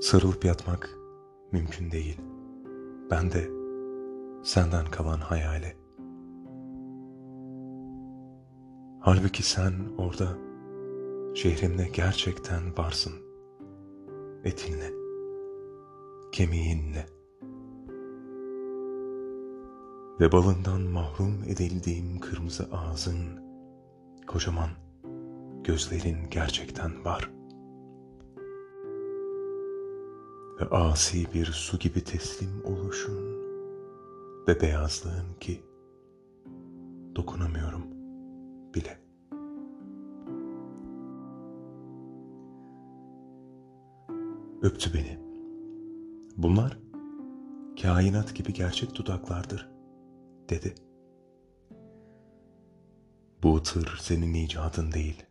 Sarılıp 0.00 0.44
yatmak 0.44 0.90
mümkün 1.52 1.90
değil. 1.90 2.20
Ben 3.10 3.32
de 3.32 3.50
senden 4.42 4.86
kalan 4.86 5.18
hayale. 5.18 5.76
Halbuki 9.00 9.42
sen 9.42 9.72
orada 9.98 10.28
şehrimde 11.34 11.88
gerçekten 11.92 12.78
varsın. 12.78 13.12
Etinle, 14.44 14.92
kemiğinle. 16.32 17.06
Ve 20.20 20.32
balından 20.32 20.80
mahrum 20.80 21.42
edildiğim 21.46 22.20
kırmızı 22.20 22.68
ağzın, 22.72 23.40
kocaman 24.26 24.70
gözlerin 25.64 26.30
gerçekten 26.30 27.04
var. 27.04 27.30
Ve 30.60 30.64
asi 30.64 31.34
bir 31.34 31.46
su 31.46 31.78
gibi 31.78 32.04
teslim 32.04 32.64
oluşun 32.64 33.36
ve 34.48 34.60
beyazlığın 34.60 35.34
ki 35.40 35.62
dokunamıyorum 37.16 37.82
bile. 38.74 38.98
Öptü 44.62 44.94
beni. 44.94 45.18
Bunlar 46.36 46.78
kainat 47.82 48.34
gibi 48.34 48.52
gerçek 48.52 48.94
dudaklardır, 48.94 49.70
dedi. 50.50 50.74
Bu 53.42 53.62
tır 53.62 53.98
senin 54.00 54.34
icadın 54.34 54.92
değil, 54.92 55.24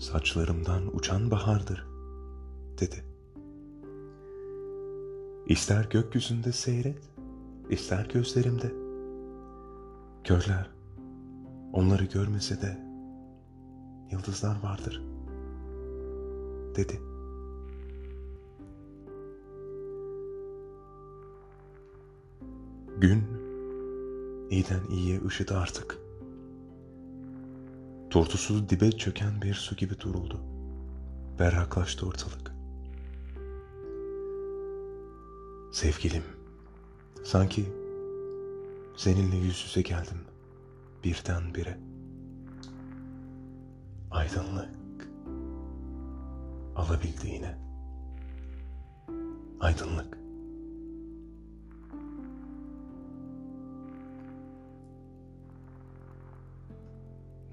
saçlarımdan 0.00 0.96
uçan 0.96 1.30
bahardır, 1.30 1.86
dedi. 2.80 3.09
İster 5.50 5.84
gökyüzünde 5.84 6.52
seyret, 6.52 7.02
ister 7.70 8.06
gözlerimde. 8.06 8.72
Körler, 10.24 10.70
onları 11.72 12.04
görmese 12.04 12.62
de 12.62 12.78
yıldızlar 14.10 14.62
vardır, 14.62 15.02
dedi. 16.76 17.00
Gün 22.98 23.24
iyiden 24.50 24.86
iyiye 24.90 25.24
ışıdı 25.24 25.58
artık. 25.58 25.98
Tortusuz 28.10 28.68
dibe 28.68 28.92
çöken 28.92 29.42
bir 29.42 29.54
su 29.54 29.76
gibi 29.76 30.00
duruldu. 30.00 30.40
Berraklaştı 31.38 32.06
ortalık. 32.06 32.49
Sevgilim, 35.72 36.22
sanki 37.24 37.72
seninle 38.96 39.36
yüz 39.36 39.64
yüze 39.64 39.82
geldim 39.82 40.18
birden 41.04 41.54
bire. 41.54 41.78
Aydınlık 44.10 44.80
alabildiğine. 46.76 47.58
Aydınlık. 49.60 50.18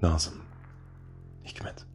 Nazım 0.02 0.34
Hikmet 1.44 1.87